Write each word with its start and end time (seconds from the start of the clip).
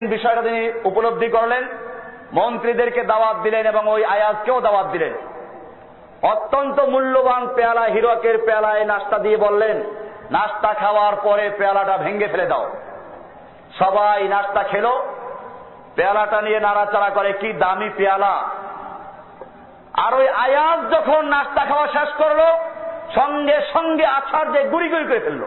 বিষয়টা 0.00 0.42
তিনি 0.42 0.72
উপলব্ধি 0.84 1.28
করলেন। 1.28 1.68
মন্ত্রীদেরকে 2.32 3.04
দাওয়াত 3.04 3.36
দিলেন 3.36 3.66
এবং 3.66 3.88
ওই 3.88 4.04
আয়াজকেও 4.04 4.60
দাওয়াত 4.60 4.86
দিলেন। 4.86 5.12
অত্যন্ত 6.22 6.80
মূল্যবান 6.80 7.48
পেয়ালা, 7.54 7.80
হিরকের 7.80 8.38
পেয়ালায় 8.46 8.84
নাস্তা 8.84 9.18
দিয়ে 9.18 9.36
বললেন, 9.36 9.84
নাস্তা 10.30 10.74
খাওয়ার 10.74 11.12
পরে 11.22 11.50
পেয়ালাটা 11.58 11.96
ভেঙে 11.96 12.28
ফেলে 12.28 12.46
দাও। 12.46 12.70
সবাই 13.78 14.28
নাস্তা 14.28 14.62
খেলো। 14.62 15.06
পেয়ালাটা 15.94 16.42
নিয়ে 16.42 16.60
নাড়াচাড়া 16.60 17.10
করে, 17.10 17.32
কি 17.32 17.52
দামি 17.52 17.90
পেয়ালা। 17.96 18.48
আর 19.92 20.14
ওই 20.14 20.28
আয়াজ 20.28 20.90
যখন 20.90 21.26
নাস্তা 21.26 21.64
খাওয়া 21.64 21.86
শেষ 21.86 22.08
করল, 22.14 22.40
সঙ্গে 23.14 23.60
সঙ্গে 23.72 24.06
আছাড় 24.06 24.52
যে 24.52 24.68
গুড়ি 24.68 24.88
গুড়ি 24.88 25.04
করে 25.04 25.20
ফেলল। 25.20 25.44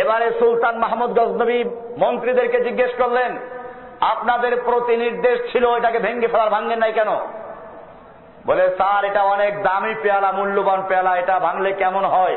এবারে 0.00 0.28
সুলতান 0.38 0.76
মাহমুদ 0.78 1.10
গজনবী 1.18 1.58
মন্ত্রীদেরকে 1.98 2.58
জিজ্ঞেস 2.64 2.92
করলেন, 2.98 3.32
আপনাদের 4.00 4.52
প্রতি 4.64 4.96
নির্দেশ 4.96 5.38
ছিল 5.52 5.64
এটাকে 5.76 5.98
ভেঙ্গে 5.98 6.28
ফেলার 6.28 6.50
ভাঙ্গেন 6.50 6.78
নাই 6.78 6.92
কেন? 6.92 7.10
বলে, 8.46 8.64
স্যার, 8.76 9.04
এটা 9.04 9.22
অনেক 9.22 9.62
দামি 9.62 9.94
পেয়ালা, 10.02 10.32
মূল্যবান 10.32 10.82
পেয়ালা, 10.88 11.12
এটা 11.16 11.38
ভাঙলে 11.38 11.72
কেমন 11.72 12.04
হয়? 12.04 12.36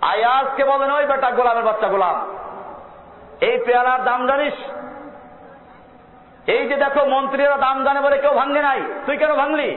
আয়াজকে 0.00 0.64
বলেন, 0.64 0.90
ওই 0.90 1.06
বেটা 1.06 1.30
গোলামের 1.30 1.64
বাচ্চা 1.64 1.88
গোলাম, 1.88 2.16
এই 3.40 3.56
পেয়ালার 3.66 4.04
দাম 4.04 4.26
জানিস? 4.26 4.56
এই 6.46 6.68
যে 6.68 6.76
দেখো, 6.76 7.04
মন্ত্রীরা 7.04 7.56
দাম 7.56 7.84
জানে 7.84 8.00
বলে 8.00 8.18
কেউ 8.18 8.34
ভাঙ্গে 8.34 8.62
নাই, 8.62 8.80
তুই 9.06 9.16
কেন 9.16 9.32
ভাঙলি? 9.34 9.70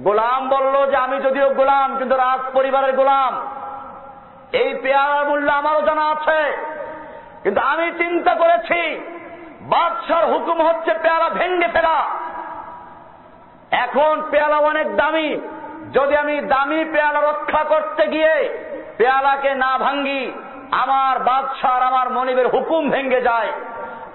গোলাম 0.00 0.48
বলল 0.48 0.74
যে, 0.90 0.96
আমি 0.96 1.16
যদিও 1.20 1.48
গোলাম, 1.50 1.88
কিন্তু 1.98 2.14
রাজ 2.16 2.40
পরিবারের 2.52 2.92
গোলাম। 2.96 3.32
এই 4.52 4.74
পেয়ারার 4.82 5.28
মূল্য 5.28 5.52
আমারও 5.52 5.82
জানা 5.82 6.10
আছে। 6.10 6.56
কিন্তু 7.42 7.60
আমি 7.60 7.92
চিন্তা 7.98 8.34
করেছি, 8.34 9.00
বাদশার 9.60 10.26
হুকুম 10.26 10.62
হচ্ছে 10.62 10.94
পেয়ারা 11.02 11.28
ভেঙ্গে 11.28 11.68
ফেলা। 11.68 12.04
এখন 13.70 14.22
পেয়ালা 14.30 14.56
অনেক 14.56 14.96
দামি। 14.96 15.40
যদি 15.92 16.16
আমি 16.16 16.40
দামি 16.40 16.84
পেয়ালা 16.84 17.20
রক্ষা 17.20 17.64
করতে 17.64 18.06
গিয়ে 18.06 18.58
পেয়ালাকে 18.96 19.54
না 19.54 19.78
ভাঙ্গি, 19.78 20.32
আমার 20.70 21.18
বাদশার, 21.18 21.82
আমার 21.82 22.10
মনিবের 22.10 22.48
হুকুম 22.48 22.90
ভেঙ্গে 22.90 23.20
যায়। 23.20 23.52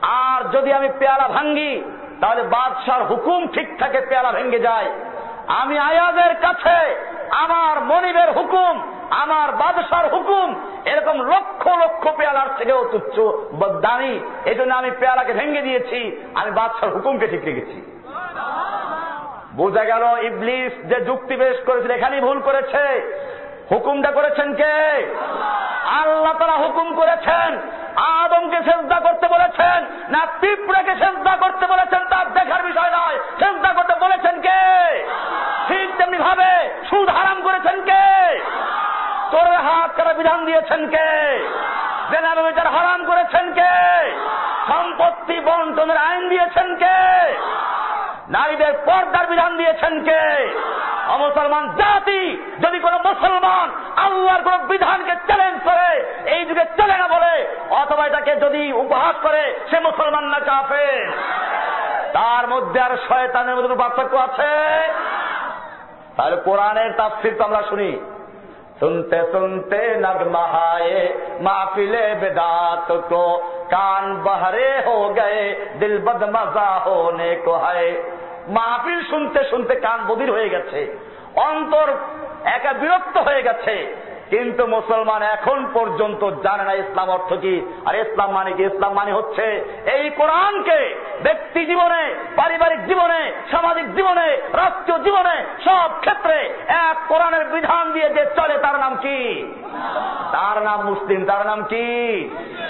আর 0.02 0.50
যদি 0.50 0.74
আমি 0.74 0.90
পেয়ালা 1.00 1.28
ভাঙ্গি, 1.28 1.84
তাহলে 2.22 2.44
বাদশার 2.44 3.04
হুকুম 3.04 3.48
ঠিক 3.48 3.80
থাকে 3.80 4.02
পেয়ালা 4.02 4.32
ভেঙ্গে 4.32 4.60
যায়। 4.60 4.92
আমি 5.48 5.80
আয়াদের 5.80 6.36
কাছে 6.42 7.08
আমার 9.28 9.52
বাদশার 9.61 10.06
হুকুম। 10.14 10.50
এরকম 10.86 11.16
লক্ষ 11.22 11.64
লক্ষ 11.67 12.03
পেয়ালার 12.17 12.50
থেকেও 12.58 12.80
তুচ্ছ 12.92 13.16
দামি। 13.86 14.14
এই 14.45 14.56
জন্য 14.56 14.72
আমি 14.75 14.92
পেয়ালাকে 15.00 15.33
ভেঙে 15.33 15.61
দিয়েছি। 15.61 16.00
আমি 16.36 16.52
বাদশার 16.52 16.89
হুকুমকে 16.89 17.28
ঠিক 17.28 17.44
রেখেছি। 17.45 17.78
বোঝা 19.55 19.83
গেল 19.83 20.03
ইবলিস 20.22 20.73
যে 20.89 20.98
যুক্তি 21.05 21.36
পেশ 21.36 21.58
করেছিল, 21.66 21.92
এখানেই 21.92 22.22
ভুল 22.22 22.39
করেছে। 22.39 22.83
হুকুমটা 23.72 24.11
করেছেন 24.11 24.50
কে? 24.53 24.75
আল্লাহ 26.02 26.33
তারা 26.39 26.55
হুকুম 26.64 26.88
করেছেন। 26.95 27.50
আদমকে 27.95 28.59
সেজদা 28.67 28.98
করতে 29.00 29.28
বলেছেন, 29.28 29.80
না 30.09 30.22
পিঁপড়াকে 30.42 30.94
সেজদা 31.02 31.33
করতে 31.44 31.66
বলেছেন 31.73 32.02
তার 32.09 32.28
দেখার 32.33 32.61
বিষয় 32.64 32.92
নয় 32.98 33.17
সেজদা 33.39 33.72
করতে 33.73 33.95
বলেছেন 34.05 34.36
কে 34.42 34.61
ঠিক 35.67 35.88
তেমনি 35.98 36.17
ভাবে 36.17 36.52
সুদ 36.89 37.08
হারাম 37.09 37.38
করেছেন 37.48 37.78
কে 37.89 38.03
তোর 39.68 39.76
হাত 39.76 39.92
কারা 39.98 40.14
বিধান 40.14 40.46
দিয়েছেন 40.46 40.90
কে? 40.90 41.10
বিচার 42.44 42.68
হারাম 42.68 43.06
করেছেন 43.06 43.54
কে? 43.54 43.73
সম্পত্তি 44.68 45.40
বন্টনের 45.40 45.98
আইন 45.98 46.30
দিয়েছেন 46.30 46.76
কে? 46.76 46.98
নারীদের 48.30 48.73
পর্দার 48.86 49.26
বিধান 49.28 49.58
দিয়েছেন 49.58 50.04
কে? 50.04 50.23
অমুসলমান 51.08 51.66
জাতি, 51.68 52.22
যদি 52.60 52.80
কোন 52.80 52.94
মুসলমান 52.94 53.67
আল্লাহর 53.95 54.44
কোন 54.44 54.58
বিধানকে 54.67 55.16
চ্যালেঞ্জ 55.16 55.60
করে, 55.64 55.89
এই 56.32 56.45
যুগে 56.45 56.66
চলে 56.66 56.98
না 56.98 57.08
বলে, 57.08 57.48
অথবা 57.70 58.08
এটাকে 58.08 58.36
যদি 58.36 58.73
উপহাস 58.73 59.16
করে, 59.22 59.60
সে 59.70 59.80
মুসলমান 59.80 60.23
না 60.23 60.39
চাপে 60.39 61.11
তার 62.14 62.48
মধ্যে 62.48 62.80
আর 62.80 62.98
শয়তানের 63.08 63.55
মধ্যে 63.55 63.76
পার্থক্য 63.76 64.17
আছে? 64.17 64.52
তাহলে 66.17 66.36
কোরআনের 66.36 66.92
তাফসির 66.98 67.36
তো 67.38 67.44
আমরা 67.44 67.64
শুনি। 67.70 68.17
सुनते 68.80 69.20
सुनते 69.33 69.80
नगमहाए 69.97 70.97
माफिले 71.42 72.07
बेदात 72.14 72.89
को 73.08 73.25
कान 73.67 74.14
बहरे 74.25 74.70
हो 74.86 74.97
गए 75.14 75.45
दिल 75.79 75.98
बद 75.98 76.29
मजा 76.30 76.69
होने 76.86 77.35
को 77.45 77.57
है 77.58 77.86
মাহফিল 78.48 79.01
শুনতে 79.11 79.41
শুনতে 79.51 79.75
কান 79.80 79.98
বধির 80.07 80.30
হয়ে 80.30 80.48
গেছে 80.48 80.80
অন্তর 81.42 81.89
একা 82.48 82.73
বিরক্ত 82.73 83.17
হয়ে 83.19 83.42
গেছে 83.42 83.75
কিন্তু 84.30 84.65
মুসলমান 84.65 85.21
এখন 85.21 85.65
পর্যন্ত 85.73 86.30
জানে 86.43 86.64
না 86.64 86.73
ইসলাম 86.73 87.10
অর্থ 87.10 87.33
কি। 87.33 87.73
আর 87.86 87.95
ইসলাম 87.95 88.32
মানে 88.32 88.52
কি? 88.52 88.64
ইসলাম 88.64 88.93
মানে 88.93 89.11
হচ্ছে 89.11 89.65
এই 89.93 90.10
কোরআনকে 90.10 90.95
ব্যক্তি 91.23 91.65
জীবনে, 91.65 92.15
পারিবারিক 92.36 92.86
জীবনে, 92.86 93.32
সামাজিক 93.52 93.95
জীবনে, 93.95 94.42
রাষ্ট্রীয় 94.54 94.99
জীবনে 94.99 95.45
সব 95.66 95.89
ক্ষেত্রে 95.99 96.54
এক 96.67 96.98
কোরআনের 97.08 97.45
বিধান 97.45 97.92
দিয়ে 97.92 98.10
যে 98.10 98.26
চলে, 98.36 98.58
তার 98.58 98.80
নাম 98.80 98.95
কি? 98.95 99.52
তার 100.32 100.64
নাম 100.64 100.82
মুসলিম, 100.82 101.26
তার 101.26 101.45
নাম 101.45 101.64
কি? 101.64 101.86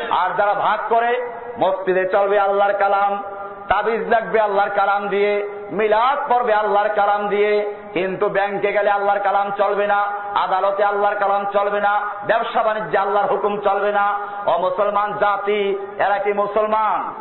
আর 0.09 0.29
যারা 0.38 0.53
ভাগ 0.53 0.79
করে, 0.90 1.31
মসজিদে 1.59 2.06
চলবে 2.06 2.40
আল্লাহর 2.40 2.73
কালাম, 2.73 3.23
তাবিজ 3.67 4.09
লাগবে 4.09 4.40
আল্লাহর 4.40 4.69
কালাম 4.69 5.07
দিয়ে, 5.07 5.50
মিলাদ 5.72 6.31
পড়বে 6.31 6.53
আল্লাহর 6.53 6.90
কালাম 6.90 7.28
দিয়ে 7.28 7.73
কিন্তু 7.97 8.30
ব্যাংকে 8.30 8.72
গেলে 8.72 8.90
আল্লাহর 8.90 9.19
কালাম 9.19 9.52
চলবে 9.58 9.88
না, 9.88 10.00
আদালতে 10.34 10.84
আল্লাহর 10.84 11.16
কালাম 11.16 11.46
চলবে 11.53 11.80
না, 11.80 12.02
ব্যবসা 12.28 12.63
বাণিজ্যে 12.63 12.97
আল্লাহর 12.97 13.28
হুকুম 13.28 13.62
চলবে 13.62 13.91
না। 13.91 14.19
ও 14.46 14.58
মুসলমান 14.58 15.13
জাতি, 15.13 15.78
এরা 16.00 16.18
কি 16.18 16.34
মুসলমান? 16.34 17.13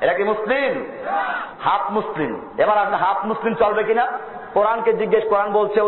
এরা 0.00 0.14
কি 0.14 0.24
মুসলিম? 0.24 0.84
হাফ 1.60 1.90
মুসলিম। 1.90 2.50
এবার 2.58 2.78
আপনি 2.78 2.96
হাফ 2.96 3.24
মুসলিম 3.24 3.54
চলবে 3.54 3.84
কিনা? 3.84 4.06
কোরআনকে 4.54 4.92
জিজ্ঞেস, 4.92 5.24
কোরআন 5.28 5.52
বলছে 5.52 5.80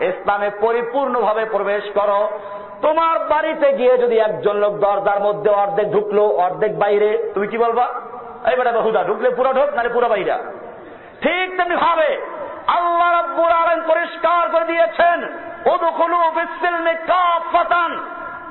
ইসলামে 0.00 0.50
পরিপূর্ণভাবে 0.60 1.44
প্রবেশ 1.44 1.84
করো। 1.94 2.28
তোমার 2.82 3.18
বাড়িতে 3.18 3.72
গিয়ে 3.72 3.98
যদি 3.98 4.18
একজন 4.18 4.56
লোক 4.56 4.72
দরজার 4.78 5.20
মধ্যে 5.20 5.50
অর্ধেক 5.50 5.92
ঢুকলো, 5.92 6.26
অর্ধেক 6.26 6.78
বাইরে, 6.78 7.30
তুমি 7.34 7.46
কি 7.46 7.58
বলবা? 7.58 7.86
এই 8.50 8.56
বেটা 8.56 8.72
বহুদা 8.72 9.04
ঢুকলে 9.04 9.30
পুরো 9.30 9.52
ঢোক, 9.52 9.74
নাহলে 9.74 9.88
পুরো 9.88 10.08
বাইরা। 10.08 10.38
ঠিক 11.26 11.56
তেমনি 11.56 11.76
ভাবে 11.76 12.22
আল্লাহ 12.66 13.22
রব্বুল 13.22 13.52
আলম 13.52 13.82
পরিষ্কার 13.86 14.48
করে 14.48 14.64
দিয়েছেন 14.64 15.22
ওদুখলু 15.72 16.16
বিসিলমে 16.16 16.94
কাফাতান 16.94 17.92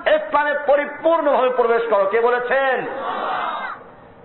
ইসলামে 0.07 0.53
পরিপূর্ণভাবে 0.67 1.49
প্রবেশ 1.49 1.81
করো। 1.89 2.05
কে 2.05 2.21
বলেছেন? 2.21 2.85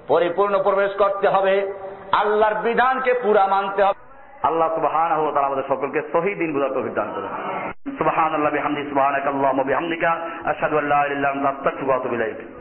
পরিপূর্ণ 0.09 0.63
প্রবেশ 0.63 0.91
করতে 0.99 1.29
হবে। 1.29 1.73
আল্লাহর 2.13 2.55
বিধানকে 2.55 3.15
পুরা 3.15 3.47
মানতে 3.47 3.83
হবে। 3.83 4.01
আল্লাহ 4.43 4.75
সুবহান 4.75 5.13
আমাদের 5.13 5.65
সকলকে 5.69 6.03
সহি 6.13 6.35
দিন 6.35 6.53
বুঝার 6.53 6.71
তৌফিক 6.71 6.95
করেন। 6.95 7.73
সুবহান 7.99 8.35
আল্লাহ 8.35 8.53
বিহামদি 8.53 8.89
সুবহানাক 8.89 9.27
আল্লাহুম্মা 9.27 9.65
বিহামদিকা, 9.65 10.11
আশহাদু 10.45 10.79
আল্লা 10.79 11.07
ইলাহা 11.07 11.13
ইল্লা 11.13 11.29
আনতা 11.29 12.51